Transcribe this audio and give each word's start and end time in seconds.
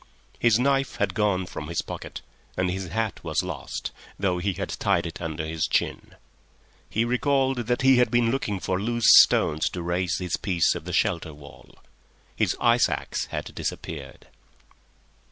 His 0.39 0.57
knife 0.57 0.95
had 0.95 1.13
gone 1.13 1.45
from 1.45 1.67
his 1.67 1.83
pocket 1.83 2.21
and 2.57 2.71
his 2.71 2.87
hat 2.87 3.23
was 3.23 3.43
lost, 3.43 3.91
though 4.17 4.39
he 4.39 4.53
had 4.53 4.69
tied 4.69 5.05
it 5.05 5.21
under 5.21 5.45
his 5.45 5.67
chin. 5.67 6.15
He 6.89 7.05
recalled 7.05 7.67
that 7.67 7.83
he 7.83 7.97
had 7.97 8.09
been 8.09 8.31
looking 8.31 8.59
for 8.59 8.81
loose 8.81 9.05
stones 9.21 9.69
to 9.69 9.83
raise 9.83 10.17
his 10.17 10.37
piece 10.37 10.73
of 10.73 10.85
the 10.85 10.91
shelter 10.93 11.35
wall. 11.35 11.77
His 12.35 12.57
ice 12.59 12.89
axe 12.89 13.25
had 13.25 13.53
disappeared. 13.53 14.25